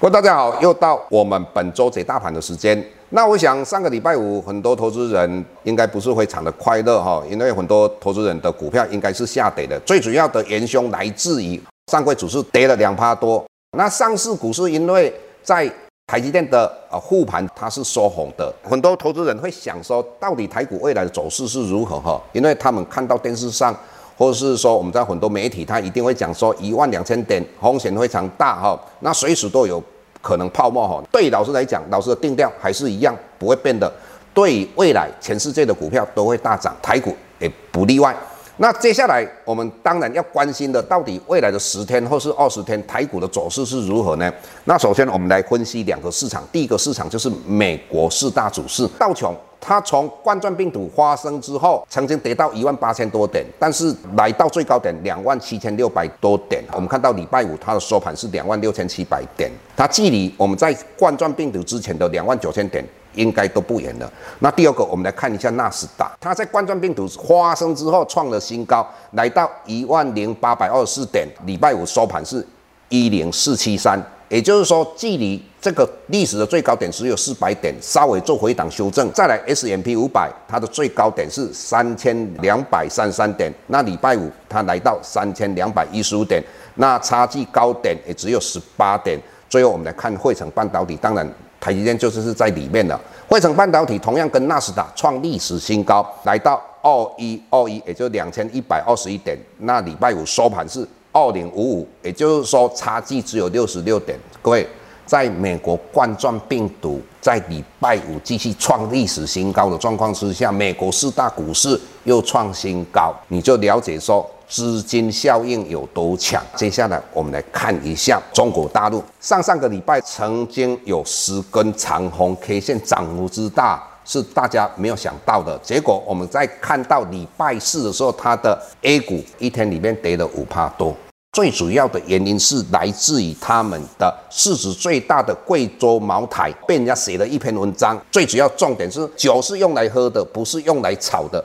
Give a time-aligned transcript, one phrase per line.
[0.00, 2.82] 各位大家好，又到我们本周解大盘的时间。
[3.10, 9.78] 那我想上个礼拜五，很多投资人应该不是非常的快乐哈，因为很多投资人的股票应该是下跌的。
[9.80, 13.44] 最主要的元凶来自于上柜指数跌了两趴多。
[13.76, 15.70] 那上市股市因为在
[16.06, 18.50] 台积电的呃护盘，它是收红的。
[18.62, 22.18] 很多投资人会想说，到底台股未来的走势是如何哈？
[22.32, 23.76] 因为他们看到电视上。
[24.20, 29.82] 或者是说，我们在很多媒体，他一定会讲说一万两千点风险非常大哈，那随时都有
[30.20, 31.02] 可能泡沫哈。
[31.10, 33.90] 对老师来讲，老师的定调还是一样不会变的。
[34.34, 38.14] 对于未来全世界的股票都会大涨，台股也不例外。
[38.58, 44.30] 那接下来我们当然要关心的，到底未来的十天或是二十天台股的走势是如何呢？
[44.64, 49.34] 那首先我们来分析两个市场，第一个市场就是美国四大主市，道琼。
[49.60, 56.64] 它从冠状病毒发生之后，曾经跌到一万八千多点，但是来到最高点两万七千六百多点。
[56.72, 62.84] 我们看到礼拜五它的收盘是两万六千七百点，它距离我们在冠状病毒之前的两万九千点
[63.14, 64.10] 应该都不远了。
[64.38, 72.46] 那第二个，我们来看一下纳斯达，它在冠状病毒发生之后创了新高，来到一万零八百二十四点，礼拜五收盘是
[72.88, 74.02] 一零四七三。
[74.30, 79.10] 也就是说，距离这个历史的最高点只有四百点，稍微做回档修正。
[79.12, 86.40] 再来 S M P 五百，它的最高点是三千两百三十三点，那礼拜五它来到三千两百一十五点，
[86.76, 89.18] 那差距高点也只有十八点。
[89.48, 91.28] 最后我们来看汇成半导体，当然
[91.58, 92.98] 台积电就是是在里面了。
[93.28, 99.36] 汇成半导体同样跟纳斯达创历史新高，来到二一二一，也就两千一百二十一点。
[99.58, 100.86] 那礼拜五收盘是。
[101.12, 104.18] 二零五五，也就是说差距只有六十六点。
[104.40, 104.66] 各位，
[105.04, 116.40] 在美国冠状病毒在礼拜五继续创历史新高的状况之下，美国四大股市又创新高，你就了解说资金效应有多强。
[116.54, 125.56] 接下来我们来看一下中国大陆，上上个礼拜曾经有十根长红 K 线涨幅之大，是大家没有想到的。
[125.62, 130.92] 结果我们在看到礼拜四的时候，它的 A 股一天里面跌了五趴多。
[131.32, 137.96] 最主要的原因是来自于他们的市值最大的贵州茅台被人家写了一篇文章。
[138.10, 141.40] 最主要重点是酒是用来喝的，不是用来炒的，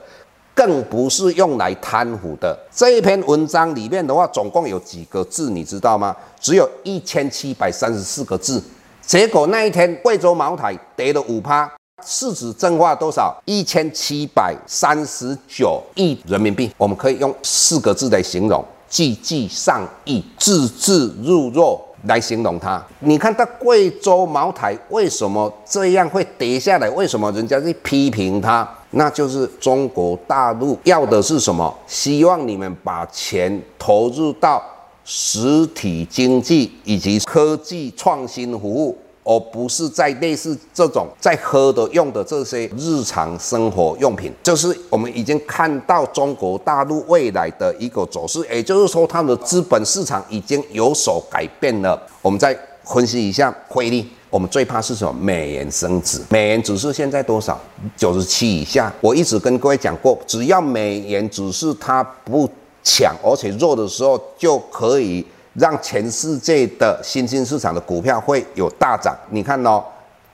[0.52, 2.58] 更不是用来贪腐的。
[2.74, 6.16] 这一篇文章里面的话，总共有几个字，你知道吗？
[6.40, 8.60] 只有一千七百三十四个字。
[9.02, 11.70] 结果那一天贵州茅台跌了五趴，
[12.04, 13.34] 市值蒸发多少？
[13.46, 16.70] 一千七百三十九亿人民币。
[16.76, 18.62] 我们可以用四个字来形容。
[18.88, 22.84] 句句上亿，字字入肉来形容它。
[23.00, 26.88] 你看到贵州茅台为什么这样会跌下来？
[26.90, 28.68] 为什么人家去批评它？
[28.90, 31.74] 那就是中国大陆要的是什么？
[31.86, 34.62] 希望你们把钱投入到
[35.02, 38.96] 实体经济以及科技创新服务。
[39.28, 52.00] 而不是在类似这种在喝的用的这些日常生活用品，就是我们已经看到中国大陆未来的一个走势，也就是说，它的资本市场已经有所改变了。
[52.22, 55.12] 我们再分析一下汇率，我们最怕是什么？
[55.20, 57.60] 美元升值，美元指数现在多少？
[57.96, 58.94] 九十七以下。
[59.00, 62.48] 我一直跟各位讲过，只要美元指数它不
[62.84, 65.26] 强而且弱的时候，就可以。
[65.58, 69.16] 让全世界的新兴市场的股票会有大涨。
[69.30, 69.82] 你看哦，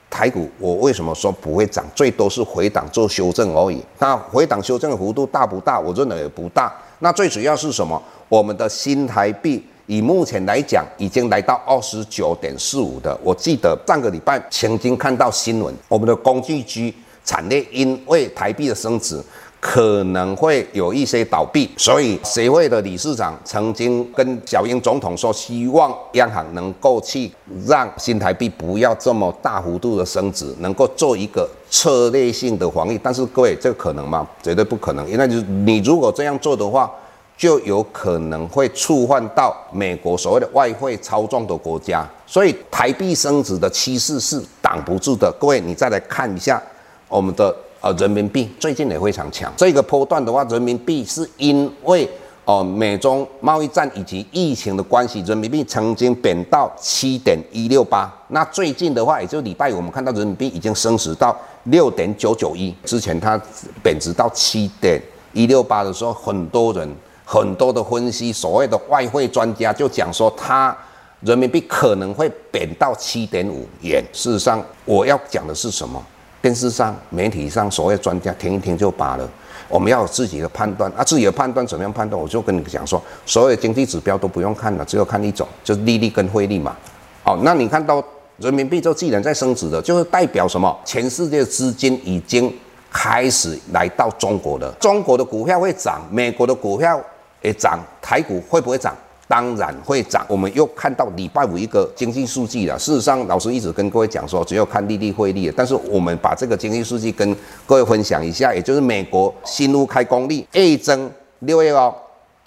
[0.09, 1.85] 台股我为什么说不会涨？
[1.95, 3.83] 最多是回档做修正而已。
[3.99, 5.79] 那回档修正的幅度大不大？
[5.79, 6.73] 我认为也不大。
[6.99, 8.01] 那最主要是什么？
[8.29, 13.17] 我们的新台币以目前来讲已经来到二十九点四五的。
[13.23, 19.21] 我记得上个礼拜曾经看到新闻，我们的工具机产业因为台币的升值。
[19.65, 27.31] 可能会有一些倒闭，所以协会的理事长曾经跟小英总统说，希望央行能够去
[27.65, 32.99] 让新台币不要这么大幅度的升值，能够做一个策略性的防御。
[33.01, 34.27] 但是各位，这个可能吗？
[34.43, 36.91] 绝对不可能，因为就是你如果这样做的话，
[37.37, 45.33] 就有可能会触犯到美国所谓的外汇操纵的国家，所以台币升值的趋势是挡不住的。
[45.39, 46.61] 各位，你再来看一下
[47.07, 47.55] 我们的。
[47.83, 49.51] 呃，人民币最近也非常强。
[49.57, 52.05] 这个波段的话，人民币是因为
[52.45, 58.09] 哦、呃、美中贸易战以及疫情的关系，人民币曾经贬到七点一六八。
[58.29, 62.73] 那最近的话，也就礼拜五，我们看到人民币已经升值到六点九九一。
[62.85, 63.37] 之前它
[63.83, 64.97] 贬值到七点
[65.33, 66.89] 一六八的时候，很多人
[67.25, 70.73] 很多的分析，所谓的外汇专家就讲说，它
[71.19, 74.01] 人民币可能会贬到七点五元。
[74.13, 76.01] 事实上，我要讲的是什么？
[76.43, 79.25] 电视上、媒体上，所谓专家听一听就罢了。
[79.69, 82.21] 我们要有自己的判断啊，自己的判断怎么样判断？
[82.21, 86.75] 我就跟你讲说，所有经济指标都不用看了，只有看一种，就是利率跟汇率嘛。
[87.23, 88.03] 哦，那你看到
[88.39, 90.77] 人民币就既然在升值的，就是代表什么？
[90.83, 92.53] 全世界资金已经
[92.91, 94.69] 开始来到中国了。
[94.81, 97.01] 中国的股票会涨，美国的股票
[97.41, 98.93] 也涨，台股会不会涨？
[99.33, 100.23] 当然会涨。
[100.29, 102.77] 我们又看到礼拜五一个经济数据了。
[102.77, 105.51] 事实上，老师一直跟各位讲说，只有看利率汇率。
[105.57, 107.35] 但是我们把这个经济数据跟
[107.65, 111.09] 各位分享一下，也就是美国新屋开工率 A 增
[111.39, 111.91] 六月哦，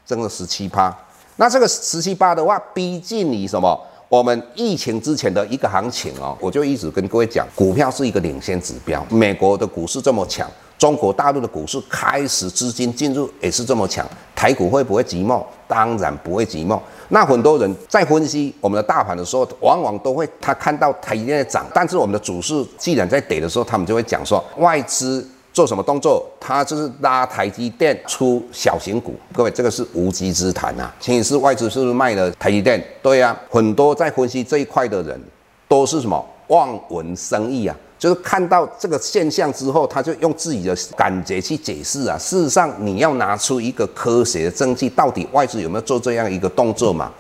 [0.04, 0.96] 增了十七趴。
[1.34, 3.76] 那这个十七趴的话，逼近你什么？
[4.08, 9.04] 我们疫情之前的一个行情哦，我就一直跟各位讲，股票是一个领先指标。
[9.10, 10.48] 美国的股市这么强，
[10.78, 15.42] 中国大陆的股市开始资金进入也是这么强，台股会不会寂寞？
[15.66, 16.78] 当然不会寂寞。
[17.08, 25.26] 那很多人在分析我们的大盘的时候，往往都会他看到台积电在涨，但是我们的主势既然在跌的时候，他们就会讲说外资。
[25.56, 26.22] 做什么动作？
[26.38, 30.94] 他就是拉台积电出小型股，各位这个是无稽之谈啊！
[31.00, 32.78] 前一次外资是不是卖了台积电？
[33.02, 35.18] 对呀、啊，很多在分析这一块的人
[35.66, 42.18] 都是什么望文生义啊，就是看到这个现象之后，他就用自己的感觉去解释啊。
[42.18, 47.10] 事实上，你要拿出一个科学的证据，到底外资有没有做这样一个动作嘛？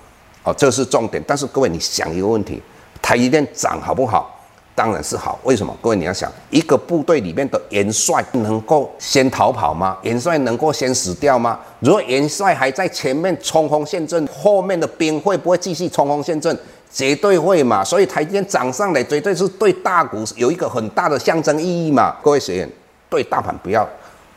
[0.44, 1.22] 哦，这是重点。
[1.26, 2.62] 但是各位，你想一个问题：
[3.00, 4.32] 台积电涨好不好？
[4.74, 5.74] 当然是好，为什么？
[5.80, 9.96] 各位你要想，一个部队里面的元帅能够先逃跑吗？
[10.02, 11.58] 元帅能够先死掉吗？
[11.80, 16.54] 如果元帅还在前面冲锋陷阵，后面的兵会不会继续冲锋陷阵？
[16.90, 17.84] 绝对会嘛！
[17.84, 22.16] 所以台积电涨上来，绝对是对大股有一个很大的象征意义嘛。
[22.22, 22.70] 各位学员，
[23.08, 23.88] 对大盘不要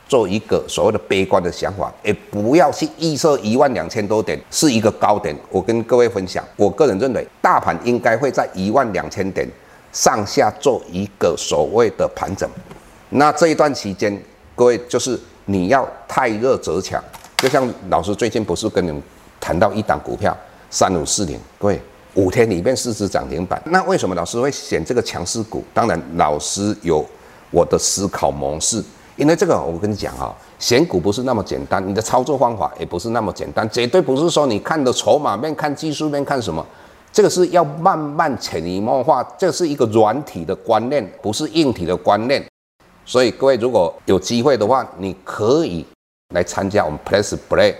[0.07, 5.35] 做一个所谓的悲观的想法，也不要去预测一万两千多点是一个高点。
[5.49, 9.47] 我跟各位分享，我个人认为大盘应该会在一万两千点。
[9.91, 12.47] 上下做一个所谓的盘整，
[13.09, 14.15] 那这一段期间，
[14.53, 17.03] 各位就是你要太热则强，
[17.37, 19.01] 就像老师最近不是跟你们
[19.39, 20.37] 谈到一档股票
[20.69, 21.81] 三五四零，各位
[22.15, 25.63] 五天里面四只涨停板，那为什么老师会选这个强势股？
[25.73, 27.05] 当然，老师有
[27.51, 28.83] 我的思考模式，
[29.15, 36.65] 因为这个我跟你讲啊，选股不是那么简单，你的操作方法也不是那么简单，绝对不是说你看的筹码面、看技术面、看什么。
[37.11, 42.43] 这个是要慢慢潜移默化，这是一个软体的观念，不是硬体的观念。
[43.03, 45.83] 所以各位如果有机会的话，你可以
[46.35, 47.73] 来参加我们 Press Play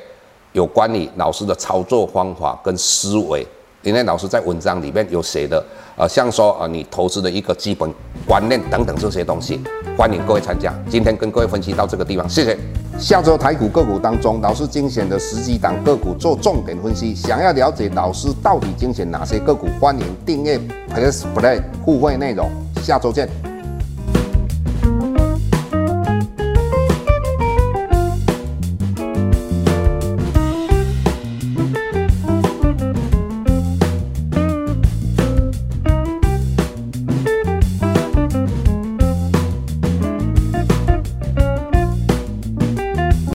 [0.54, 3.48] 有关于老师的操作方法跟思维。
[3.84, 5.64] 因为老师在文章里面有写的，
[5.96, 7.90] 呃，像说呃，你投资的一个基本
[8.28, 9.62] 观念等等这些东西，
[9.98, 10.74] 欢迎各位参加。
[10.90, 12.58] 今天跟各位分析到这个地方，谢谢。
[12.98, 17.16] 下周台股个股当中，老师精选的十几档个股做重点分析。
[17.16, 20.60] 想要了解老师到底精选哪些个股，欢迎订阅
[20.94, 22.50] PressPlay 互惠内容。
[22.84, 23.49] 下周见。